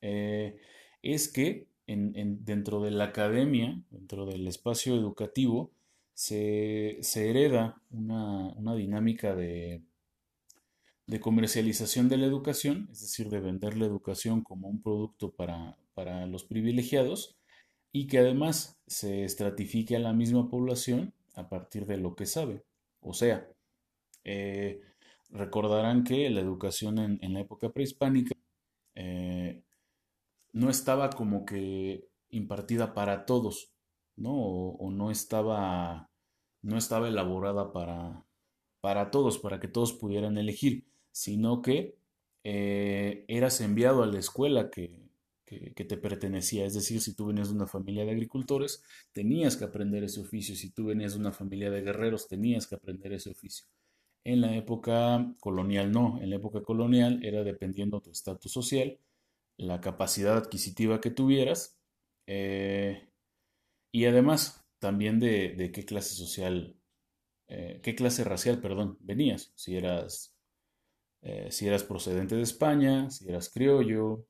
eh, 0.00 0.56
es 1.02 1.28
que 1.28 1.68
en, 1.86 2.42
dentro 2.42 2.80
de 2.80 2.90
la 2.90 3.04
academia, 3.04 3.82
dentro 3.90 4.24
del 4.24 4.48
espacio 4.48 4.94
educativo, 4.94 5.72
se, 6.14 7.00
hereda 7.14 7.82
una, 7.90 8.74
dinámica 8.74 9.34
de, 9.34 9.82
de, 11.06 11.20
comercialización 11.20 12.08
de 12.08 12.16
la 12.16 12.24
educación, 12.24 12.88
es 12.92 13.02
decir, 13.02 13.28
de 13.28 13.40
vender 13.40 13.76
la 13.76 13.84
educación 13.84 14.40
como 14.40 14.68
un 14.68 14.80
producto 14.80 15.32
para, 15.32 15.76
los 16.28 16.44
privilegiados 16.44 17.36
y 17.92 18.06
que 18.06 18.20
además 18.20 18.80
se 18.86 19.24
estratifique 19.24 19.96
a 19.96 19.98
la 20.00 20.14
misma 20.14 20.48
población 20.48 21.12
a 21.34 21.50
partir 21.50 21.84
de 21.84 21.98
lo 21.98 22.16
que 22.16 22.24
sabe. 22.24 22.64
O 23.02 23.12
sea, 23.12 23.46
eh, 24.24 24.80
recordarán 25.30 26.04
que 26.04 26.28
la 26.30 26.40
educación 26.40 26.98
en, 26.98 27.32
la 27.32 27.40
época 27.40 27.70
prehispánica 27.70 28.34
eh, 28.94 29.62
no 30.52 30.70
estaba 30.70 31.10
como 31.10 31.44
que 31.44 32.08
impartida 32.30 32.94
para 32.94 33.26
todos, 33.26 33.72
¿no? 34.16 34.32
O, 34.34 34.90
no 34.90 35.10
estaba, 35.10 36.10
no 36.62 36.76
estaba 36.78 37.08
elaborada 37.08 37.72
para, 37.72 38.24
para 38.80 39.10
todos, 39.10 39.38
para 39.38 39.60
que 39.60 39.68
todos 39.68 39.92
pudieran 39.92 40.38
elegir, 40.38 40.86
sino 41.12 41.62
que 41.62 41.96
eh, 42.44 43.24
eras 43.28 43.60
enviado 43.60 44.02
a 44.02 44.06
la 44.06 44.18
escuela 44.18 44.70
que, 44.70 45.02
que, 45.44 45.84
te 45.84 45.96
pertenecía. 45.96 46.64
Es 46.64 46.74
decir, 46.74 47.00
si 47.00 47.14
tú 47.14 47.26
venías 47.26 47.48
de 47.48 47.54
una 47.54 47.66
familia 47.66 48.04
de 48.04 48.12
agricultores, 48.12 48.82
tenías 49.12 49.56
que 49.56 49.64
aprender 49.64 50.04
ese 50.04 50.20
oficio. 50.20 50.56
Si 50.56 50.70
tú 50.70 50.86
venías 50.86 51.14
de 51.14 51.20
una 51.20 51.32
familia 51.32 51.70
de 51.70 51.82
guerreros, 51.82 52.28
tenías 52.28 52.66
que 52.66 52.74
aprender 52.74 53.12
ese 53.12 53.30
oficio. 53.30 53.66
En 54.24 54.40
la 54.40 54.54
época 54.54 55.32
colonial 55.40 55.90
no, 55.90 56.20
en 56.20 56.30
la 56.30 56.36
época 56.36 56.62
colonial 56.62 57.20
era 57.24 57.42
dependiendo 57.42 57.98
de 57.98 58.04
tu 58.04 58.10
estatus 58.10 58.52
social 58.52 58.98
la 59.56 59.80
capacidad 59.80 60.36
adquisitiva 60.36 61.00
que 61.00 61.10
tuvieras 61.10 61.78
eh, 62.26 63.08
y 63.90 64.06
además 64.06 64.64
también 64.78 65.20
de, 65.20 65.70
qué 65.72 65.84
clase 65.84 66.14
social, 66.14 66.76
eh, 67.48 67.80
qué 67.82 67.94
clase 67.94 68.24
racial, 68.24 68.60
perdón, 68.60 68.98
venías. 69.00 69.52
Si 69.54 69.76
eras, 69.76 70.34
eh, 71.20 71.48
si 71.50 71.66
eras 71.66 71.84
procedente 71.84 72.34
de 72.34 72.42
España, 72.42 73.10
si 73.10 73.28
eras 73.28 73.50
criollo, 73.50 74.26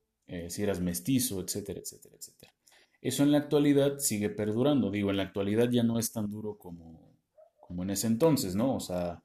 si 0.49 0.63
eras 0.63 0.81
mestizo, 0.81 1.43
etcétera, 1.43 1.81
etcétera, 1.81 2.17
etcétera. 2.17 2.55
Eso 3.03 3.23
en 3.23 3.33
la 3.33 3.39
actualidad 3.39 3.99
sigue 3.99 4.31
perdurando. 4.31 4.91
Digo, 4.91 5.11
en 5.11 5.19
la 5.19 5.25
actualidad 5.25 5.69
ya 5.71 5.83
no 5.83 5.99
es 5.99 6.11
tan 6.11 6.31
duro 6.31 6.57
como, 6.57 7.19
como 7.61 7.83
en 7.83 7.91
ese 7.91 8.07
entonces, 8.07 8.55
¿no? 8.55 8.75
O 8.75 8.81
sea, 8.81 9.23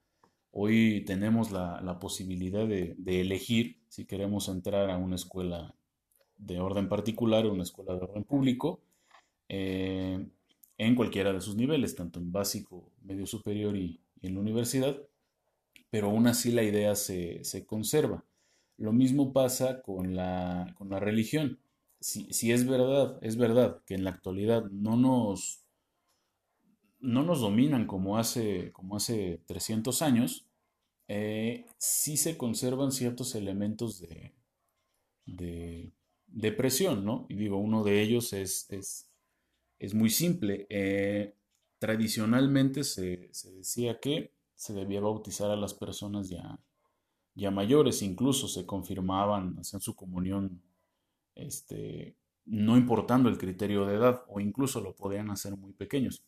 hoy 0.52 1.04
tenemos 1.06 1.52
la, 1.52 1.98
posibilidad 2.00 2.68
de, 2.68 2.96
de, 2.98 3.22
elegir 3.22 3.80
si 3.90 4.06
queremos 4.06 4.48
entrar 4.50 4.90
a 4.90 4.98
una 4.98 5.16
escuela 5.16 5.76
de 6.38 6.60
orden 6.60 6.88
particular 6.88 7.46
o 7.46 7.54
una 7.54 7.64
escuela 7.64 7.96
de 7.96 8.02
orden 8.02 8.24
público 8.24 8.82
eh, 9.50 10.26
en 10.78 10.96
cualquiera 10.96 11.34
de 11.34 11.42
sus 11.42 11.56
niveles, 11.56 11.96
tanto 11.96 12.20
en 12.20 12.32
básico, 12.32 12.92
medio 13.02 13.26
superior 13.26 13.76
y, 13.76 14.00
en 14.22 14.34
la 14.34 14.40
universidad, 14.40 14.98
pero 15.90 16.08
aún 16.08 16.28
así 16.28 16.52
la 16.52 16.64
idea 16.64 16.96
se, 16.96 17.66
conserva. 17.66 18.24
Lo 18.78 18.92
mismo 18.92 19.32
pasa 19.34 19.82
con 19.82 20.16
la, 20.16 20.74
con 20.78 20.90
la 20.90 21.00
religión. 21.00 21.60
Si, 22.00 22.52
es 22.52 22.68
verdad, 22.68 23.18
es 23.22 23.38
verdad 23.38 23.82
que 23.86 23.96
en 23.96 24.04
la 24.04 24.12
actualidad 24.12 24.66
no 24.72 24.98
nos, 24.98 25.64
no 27.00 27.24
nos 27.24 27.42
dominan 27.42 27.88
como 27.88 28.18
hace, 28.18 28.72
como 28.72 28.96
hace 28.96 29.42
300 29.46 30.02
años, 30.02 30.48
eh, 31.08 31.66
sí 31.78 32.18
se 32.18 32.38
conservan 32.38 32.92
ciertos 32.92 33.36
elementos 33.36 34.02
de, 34.02 34.34
depresión, 36.28 37.06
¿no? 37.06 37.26
Y 37.30 37.36
digo, 37.36 37.58
uno 37.58 37.84
de 37.84 38.02
ellos 38.02 38.34
es, 38.34 38.68
es, 38.70 39.94
muy 39.94 40.10
simple. 40.10 40.68
Eh, 40.70 41.36
tradicionalmente 41.80 42.84
se, 42.84 43.30
decía 43.56 44.00
que 44.00 44.34
se 44.56 44.74
debía 44.74 45.00
bautizar 45.02 45.52
a 45.52 45.56
las 45.56 45.74
personas 45.74 46.30
ya, 46.30 46.60
ya 47.36 47.52
mayores, 47.52 48.02
incluso 48.02 48.48
se 48.48 48.66
confirmaban, 48.66 49.58
hacían 49.60 49.82
su 49.82 49.96
comunión, 49.96 50.62
este, 51.36 52.18
no 52.46 52.78
importando 52.78 53.30
el 53.30 53.38
criterio 53.38 53.86
de 53.86 53.96
edad, 53.96 54.24
o 54.28 54.40
incluso 54.40 54.82
lo 54.82 54.96
podían 54.96 55.30
hacer 55.30 55.56
muy 55.56 55.74
pequeños. 55.74 56.24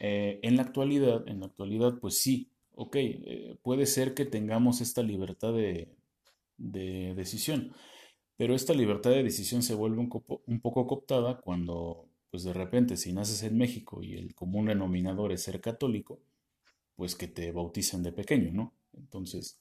Eh, 0.00 0.40
en 0.42 0.56
la 0.56 0.62
actualidad, 0.62 1.28
en 1.28 1.40
la 1.40 1.46
actualidad, 1.46 1.98
pues 2.00 2.18
sí, 2.20 2.50
ok, 2.74 2.96
eh, 2.96 3.58
puede 3.62 3.86
ser 3.86 4.14
que 4.14 4.24
tengamos 4.24 4.80
esta 4.80 5.02
libertad 5.02 5.52
de, 5.52 5.88
de 6.58 7.14
decisión. 7.14 7.72
Pero 8.38 8.54
esta 8.54 8.72
libertad 8.72 9.10
de 9.10 9.24
decisión 9.24 9.62
se 9.62 9.74
vuelve 9.74 9.98
un, 9.98 10.60
poco 10.60 10.86
cooptada 10.86 11.40
cuando, 11.40 12.08
pues 12.30 12.44
de 12.44 12.52
repente, 12.52 12.96
si 12.96 13.12
naces 13.12 13.42
en 13.42 13.58
México 13.58 14.00
y 14.02 14.14
el 14.14 14.32
común 14.34 14.66
denominador 14.66 15.32
es 15.32 15.42
ser 15.42 15.60
católico, 15.60 16.20
pues 16.94 17.16
que 17.16 17.26
te 17.26 17.50
bauticen 17.50 18.04
de 18.04 18.12
pequeño, 18.12 18.52
¿no? 18.52 18.74
Entonces, 18.96 19.60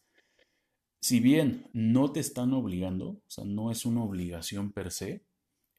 si 1.00 1.20
bien 1.20 1.70
no 1.74 2.12
te 2.12 2.20
están 2.20 2.53
obligando, 2.53 3.10
o 3.10 3.22
sea, 3.29 3.46
no 3.46 3.72
es 3.72 3.84
una 3.84 4.03
obligación 4.03 4.72
per 4.72 4.91
se, 4.91 5.24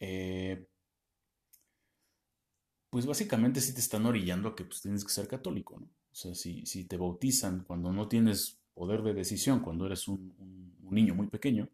eh, 0.01 0.67
pues 2.91 3.07
básicamente 3.07 3.61
sí 3.61 3.75
te 3.75 3.81
están 3.81 4.07
orillando 4.07 4.49
a 4.49 4.57
que 4.57 4.65
pues, 4.65 4.83
tienes 4.83 5.05
que 5.05 5.11
ser 5.11 5.29
católico, 5.29 5.79
¿no? 5.79 5.87
O 5.87 6.15
sea, 6.15 6.35
si, 6.35 6.67
si 6.67 6.85
te 6.85 6.97
bautizan 6.97 7.65
cuando 7.65 7.93
no 7.93 8.09
tienes 8.09 8.59
poder 8.75 9.03
de 9.03 9.15
decisión, 9.15 9.61
cuando 9.61 9.87
eres 9.87 10.09
un 10.09 10.35
niño 10.91 11.15
muy 11.15 11.29
pequeño, 11.29 11.69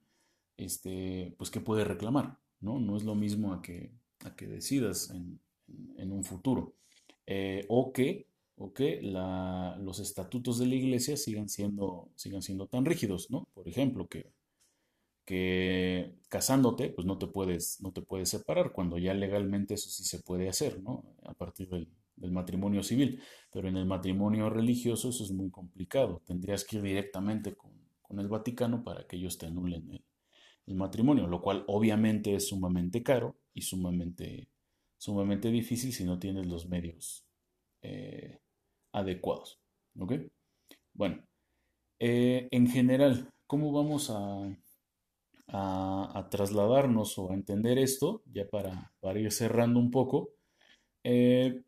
este, 0.57 1.35
pues, 1.39 1.51
¿qué 1.51 1.61
puede 1.61 1.85
reclamar? 1.85 2.39
¿no? 2.65 2.81
no 2.81 2.97
es 2.97 3.05
lo 3.05 3.15
mismo 3.15 3.53
a 3.53 3.63
que, 3.63 3.93
a 4.25 4.35
que 4.35 4.47
decidas 4.47 5.11
en, 5.11 5.41
un 6.11 6.25
futuro. 6.25 6.75
Eh, 7.27 7.65
o 7.69 7.93
que, 7.93 8.27
o 8.57 8.73
que 8.73 9.01
los 9.03 9.99
estatutos 9.99 10.59
de 10.59 10.67
la 10.67 10.75
iglesia 10.75 11.17
sigan 11.17 11.49
siendo, 11.49 12.09
sigan 12.15 12.43
siendo 12.43 12.67
tan 12.67 12.85
rígidos, 12.85 13.31
¿no? 13.31 13.49
Por 13.55 13.69
ejemplo, 13.69 14.07
que, 14.09 14.31
que 15.25 16.17
casándote, 16.29 16.91
pues 16.91 17.07
no 17.07 17.19
te, 17.19 17.27
puedes, 17.27 17.81
no 17.81 17.93
te 17.93 18.03
puedes 18.03 18.29
separar, 18.29 18.73
cuando 18.73 18.99
ya 18.99 19.15
legalmente 19.15 19.75
eso 19.75 19.89
sí 19.89 20.05
se 20.05 20.21
puede 20.21 20.49
hacer, 20.49 20.83
¿no? 20.83 21.05
A 21.25 21.35
partir 21.35 21.69
del, 21.69 21.89
matrimonio 22.31 22.83
civil. 22.83 23.21
Pero 23.53 23.69
en 23.69 23.77
el 23.77 23.87
matrimonio 23.87 24.49
religioso 24.49 25.11
eso 25.11 25.25
es 25.25 25.33
muy 25.33 25.51
complicado. 25.51 26.23
Tendrías 26.25 26.65
que 26.65 26.77
ir 26.77 26.83
directamente 26.83 27.55
con, 27.55 27.73
con 28.03 28.19
el 28.21 28.29
Vaticano 28.29 28.83
para 28.85 29.07
que 29.07 29.17
ellos 29.17 29.37
te 29.39 29.47
anulen 29.47 30.01
el, 30.67 30.75
matrimonio, 30.75 31.27
lo 31.27 31.43
cual 31.43 31.65
obviamente 31.67 32.35
es 32.35 32.49
sumamente 32.49 33.03
caro 33.03 33.37
y 33.53 33.63
sumamente, 33.63 34.49
sumamente 34.97 35.51
difícil 35.51 35.93
si 35.93 36.05
no 36.05 36.19
tienes 36.19 36.47
los 36.47 36.69
medios 36.69 37.27
eh, 37.83 38.39
adecuados. 38.93 39.61
¿Ok? 39.99 40.15
Bueno, 40.95 41.23
eh, 41.99 42.49
en 42.51 42.67
general, 42.69 43.31
¿cómo 43.47 43.73
vamos 43.73 44.11
a, 44.11 44.57
a, 45.57 46.29
trasladarnos 46.31 47.19
o 47.19 47.31
a 47.31 47.35
entender 47.35 47.79
esto? 47.79 48.23
Ya 48.33 48.49
para, 48.49 48.93
ir 49.19 49.31
cerrando 49.33 49.79
un 49.79 49.91
poco. 49.91 50.31
Eh, 51.05 51.63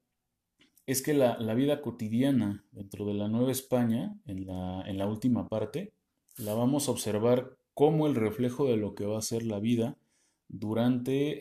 es 0.86 1.02
que 1.02 1.14
la, 1.14 1.36
vida 1.54 1.80
cotidiana 1.80 2.64
dentro 2.72 3.06
de 3.06 3.14
la 3.14 3.28
Nueva 3.28 3.52
España, 3.52 4.14
en 4.26 4.46
la, 4.46 5.06
última 5.06 5.48
parte, 5.48 5.92
la 6.38 6.54
vamos 6.54 6.88
a 6.88 6.92
observar 6.92 7.56
como 7.74 8.06
el 8.06 8.14
reflejo 8.14 8.66
de 8.66 8.76
lo 8.76 8.94
que 8.94 9.06
va 9.06 9.18
a 9.18 9.22
ser 9.22 9.44
la 9.44 9.60
vida 9.60 9.96
durante 10.48 11.40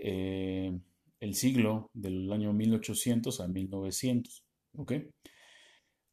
eh, 0.67 0.79
el 1.19 1.35
siglo 1.35 1.89
del 1.93 2.31
año 2.31 2.53
1800 2.53 3.39
a 3.41 3.47
1900. 3.47 4.43
¿Ok? 4.77 4.93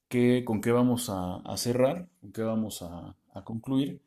¿Qué, 0.09 0.45
¿Con 0.45 0.61
qué 0.61 0.73
vamos 0.73 1.09
a, 1.09 1.43
cerrar? 1.57 2.09
¿Con 2.21 2.33
qué 2.33 2.43
vamos 2.43 2.83
a, 2.83 3.17
concluir? 3.45 4.03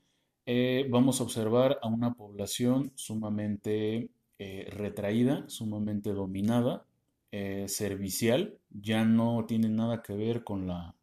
Eh, 0.48 0.86
vamos 0.90 1.20
a 1.20 1.24
observar 1.24 1.80
a 1.82 1.88
una 1.88 2.14
población 2.14 2.92
sumamente 2.96 4.10
eh, 4.38 4.68
retraída, 4.72 5.50
sumamente 5.50 6.12
dominada, 6.12 6.86
eh, 7.32 7.68
servicial, 7.68 8.60
ya 8.70 9.04
no 9.06 9.46
tiene 9.48 9.70
nada 9.70 10.04
que 10.04 10.14
ver 10.14 10.44
con 10.44 10.68
la, 10.68 10.96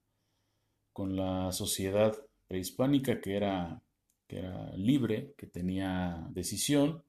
con 0.93 1.17
la 1.17 1.51
sociedad 1.51 2.17
prehispánica 2.47 3.21
que 3.21 3.37
era, 3.37 3.83
que 4.29 4.39
era 4.39 4.77
libre, 4.77 5.35
que 5.37 5.49
tenía 5.49 6.25
decisión, 6.31 7.03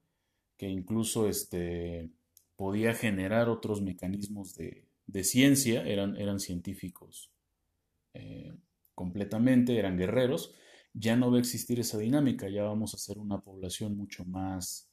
que 0.56 0.68
incluso 0.68 1.28
este, 1.28 2.10
podía 2.56 2.94
generar 2.94 3.48
otros 3.48 3.80
mecanismos 3.80 4.56
de, 4.56 4.84
ciencia, 5.22 5.86
eran, 5.86 6.16
eran 6.16 6.40
científicos 6.40 7.30
completamente, 8.94 9.76
eran 9.76 9.98
guerreros, 9.98 10.54
ya 10.94 11.16
no 11.16 11.30
va 11.30 11.36
a 11.36 11.40
existir 11.40 11.80
esa 11.80 11.98
dinámica, 11.98 12.48
ya 12.48 12.62
vamos 12.62 12.94
a 12.94 12.98
ser 12.98 13.18
una 13.18 13.40
población 13.40 13.96
mucho 13.96 14.24
más 14.24 14.88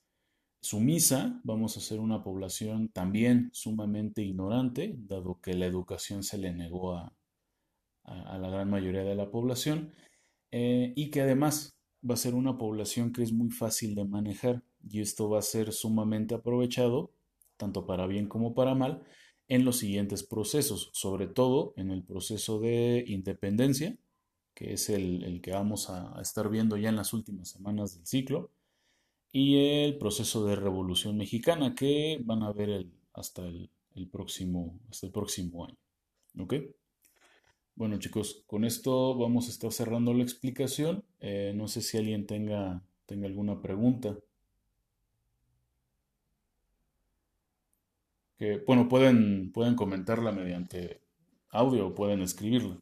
sumisa, 0.59 1.39
vamos 1.43 1.77
a 1.77 1.79
ser 1.79 1.99
una 1.99 2.23
población 2.23 2.89
también 2.89 3.49
sumamente 3.53 4.23
ignorante, 4.23 4.95
dado 4.97 5.39
que 5.41 5.53
la 5.53 5.67
educación 5.67 6.23
se 6.23 6.37
le 6.37 6.53
negó 6.53 6.95
a, 6.95 7.13
la 8.03 8.49
gran 8.49 8.69
mayoría 8.69 9.03
de 9.03 9.15
la 9.15 9.29
población, 9.29 9.91
eh, 10.51 10.91
y 10.95 11.11
que 11.11 11.21
además 11.21 11.77
va 12.07 12.15
a 12.15 12.17
ser 12.17 12.33
una 12.33 12.57
población 12.57 13.13
que 13.13 13.21
es 13.23 13.31
muy 13.31 13.51
fácil 13.51 13.95
de 13.95 14.05
manejar, 14.05 14.63
y 14.83 15.01
esto 15.01 15.29
va 15.29 15.39
a 15.39 15.43
ser 15.43 15.71
sumamente 15.71 16.33
aprovechado, 16.33 17.11
tanto 17.57 17.85
para 17.85 18.07
bien 18.07 18.27
como 18.27 18.55
para 18.55 18.73
mal, 18.73 19.03
en 19.47 19.65
los 19.65 19.77
siguientes 19.77 20.23
procesos, 20.23 20.89
sobre 20.93 21.27
todo 21.27 21.73
en 21.77 21.91
el 21.91 22.03
proceso 22.03 22.59
de 22.59 23.03
independencia, 23.07 23.97
que 24.53 24.73
es 24.73 24.89
el, 24.89 25.41
que 25.41 25.51
vamos 25.51 25.89
a, 25.89 26.19
estar 26.21 26.49
viendo 26.49 26.77
ya 26.77 26.89
en 26.89 26.95
las 26.95 27.13
últimas 27.13 27.49
semanas 27.49 27.95
del 27.95 28.05
ciclo, 28.05 28.51
y 29.31 29.57
el 29.83 29.97
proceso 29.97 30.45
de 30.45 30.55
revolución 30.55 31.17
mexicana, 31.17 31.73
que 31.75 32.19
van 32.23 32.43
a 32.43 32.51
ver 32.51 32.87
hasta, 33.13 33.45
el, 33.45 33.69
próximo, 34.11 34.79
hasta 34.89 35.07
el 35.07 35.11
próximo 35.13 35.65
año. 35.65 35.77
¿Ok? 36.39 36.55
Bueno 37.75 37.97
chicos, 37.97 38.43
con 38.47 38.65
esto 38.65 39.17
vamos 39.17 39.47
a 39.47 39.51
estar 39.51 39.71
cerrando 39.71 40.13
la 40.13 40.23
explicación. 40.23 41.03
Eh, 41.19 41.53
no 41.55 41.67
sé 41.67 41.81
si 41.81 41.97
alguien 41.97 42.27
tenga, 42.27 42.83
tenga 43.05 43.27
alguna 43.27 43.61
pregunta. 43.61 44.17
Que, 48.37 48.57
bueno, 48.67 48.89
pueden, 48.89 49.51
pueden 49.51 49.75
comentarla 49.75 50.31
mediante 50.31 51.01
audio 51.49 51.87
o 51.87 51.95
pueden 51.95 52.21
escribirla. 52.21 52.77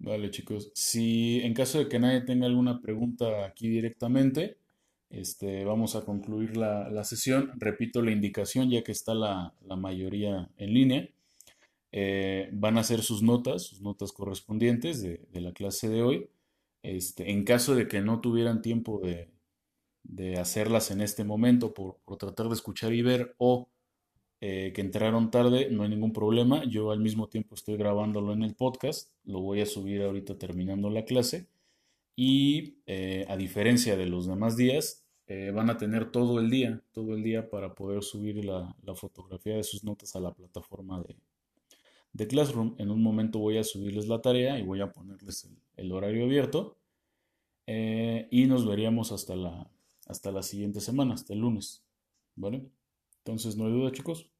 Vale, 0.00 0.30
chicos. 0.30 0.70
Si 0.74 1.40
en 1.42 1.52
caso 1.52 1.78
de 1.78 1.88
que 1.88 1.98
nadie 1.98 2.22
tenga 2.22 2.46
alguna 2.46 2.80
pregunta 2.80 3.44
aquí 3.44 3.68
directamente, 3.68 4.56
este, 5.10 5.64
vamos 5.66 5.94
a 5.94 6.04
concluir 6.06 6.56
la, 6.56 7.04
sesión. 7.04 7.52
Repito 7.58 8.00
la 8.02 8.10
indicación, 8.10 8.70
ya 8.70 8.82
que 8.82 8.92
está 8.92 9.14
la, 9.14 9.54
mayoría 9.76 10.50
en 10.56 10.74
línea. 10.74 11.08
Eh, 11.92 12.48
van 12.52 12.78
a 12.78 12.80
hacer 12.80 13.02
sus 13.02 13.22
notas, 13.22 13.64
sus 13.64 13.82
notas 13.82 14.12
correspondientes 14.12 15.02
de, 15.02 15.20
la 15.34 15.52
clase 15.52 15.90
de 15.90 16.02
hoy. 16.02 16.30
Este, 16.82 17.30
en 17.30 17.44
caso 17.44 17.74
de 17.74 17.86
que 17.86 18.00
no 18.00 18.20
tuvieran 18.22 18.62
tiempo 18.62 19.00
de, 19.00 19.28
hacerlas 20.38 20.90
en 20.90 21.02
este 21.02 21.24
momento 21.24 21.74
por, 21.74 21.98
por, 22.06 22.16
tratar 22.16 22.48
de 22.48 22.54
escuchar 22.54 22.94
y 22.94 23.02
ver 23.02 23.34
o 23.38 23.68
eh, 24.42 24.72
que 24.74 24.80
entraron 24.80 25.30
tarde, 25.30 25.68
no 25.70 25.82
hay 25.82 25.90
ningún 25.90 26.14
problema. 26.14 26.64
Yo 26.64 26.92
al 26.92 27.00
mismo 27.00 27.28
tiempo 27.28 27.54
estoy 27.54 27.76
grabándolo 27.76 28.32
en 28.32 28.42
el 28.42 28.54
podcast, 28.54 29.12
lo 29.24 29.40
voy 29.40 29.60
a 29.60 29.66
subir 29.66 30.02
ahorita 30.02 30.38
terminando 30.38 30.88
la 30.88 31.04
clase. 31.04 31.46
Y 32.16 32.78
eh, 32.86 33.26
a 33.28 33.36
diferencia 33.36 33.96
de 33.96 34.06
los 34.06 34.26
demás 34.26 34.56
días, 34.56 35.04
eh, 35.26 35.52
van 35.54 35.68
a 35.70 35.76
tener 35.76 36.10
todo 36.10 36.40
el 36.40 36.50
día, 36.50 36.82
todo 36.92 37.14
el 37.14 37.22
día 37.22 37.50
para 37.50 37.74
poder 37.74 38.02
subir 38.02 38.44
la, 38.44 38.74
fotografía 38.94 39.56
de 39.56 39.62
sus 39.62 39.84
notas 39.84 40.16
a 40.16 40.20
la 40.20 40.32
plataforma 40.32 41.02
de, 41.02 41.16
de, 42.12 42.26
Classroom. 42.26 42.74
En 42.78 42.90
un 42.90 43.02
momento 43.02 43.38
voy 43.38 43.58
a 43.58 43.64
subirles 43.64 44.08
la 44.08 44.22
tarea 44.22 44.58
y 44.58 44.62
voy 44.62 44.80
a 44.80 44.90
ponerles 44.90 45.48
el, 45.76 45.92
horario 45.92 46.24
abierto. 46.24 46.78
y 47.66 48.46
nos 48.46 48.66
veríamos 48.66 49.12
hasta 49.12 49.36
la, 49.36 49.70
hasta 50.06 50.32
la 50.32 50.42
siguiente 50.42 50.80
semana, 50.80 51.14
hasta 51.14 51.34
el 51.34 51.40
lunes. 51.40 51.84
¿Vale? 52.36 52.70
Entonces, 53.24 53.56
no 53.56 53.64
hay 53.66 53.72
duda, 53.72 53.92
chicos. 53.92 54.30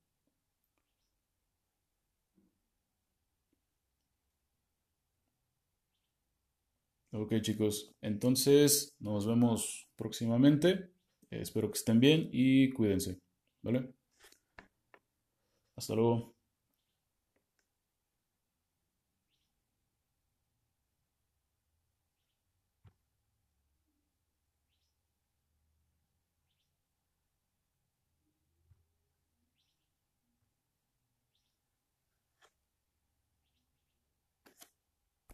Ok, 7.12 7.34
chicos. 7.42 7.92
Entonces, 8.02 8.94
nos 9.00 9.26
vemos 9.26 9.88
próximamente. 9.96 10.90
espero 11.30 11.70
que 11.70 11.78
estén 11.78 12.00
bien 12.00 12.28
y 12.32 12.70
cuídense. 12.72 13.18
¿Vale? 13.62 13.92
Hasta 15.76 15.94
luego. 15.96 16.34